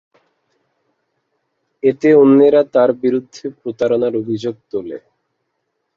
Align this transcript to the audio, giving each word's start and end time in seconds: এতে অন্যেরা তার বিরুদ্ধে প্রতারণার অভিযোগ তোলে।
এতে 1.83 2.09
অন্যেরা 2.13 2.61
তার 2.73 2.89
বিরুদ্ধে 3.03 3.45
প্রতারণার 3.59 4.13
অভিযোগ 4.15 4.55
তোলে। 4.71 4.97